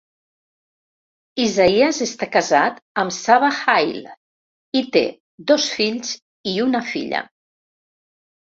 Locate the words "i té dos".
4.81-5.69